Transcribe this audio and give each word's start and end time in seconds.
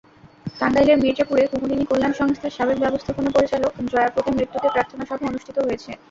টাঙ্গাইলের 0.59 1.01
মির্জাপুরে 1.03 1.43
কুমুদিনী 1.51 1.85
কল্যাণ 1.89 2.13
সংস্থার 2.19 2.55
সাবেক 2.57 2.77
ব্যবস্থাপনা 2.81 3.29
পরিচালক 3.31 3.71
জয়াপতির 3.91 4.35
মৃত্যুতে 4.37 4.67
প্রার্থনাসভা 4.69 5.29
অনুষ্ঠিত 5.31 5.57
হয়েছে। 5.59 5.91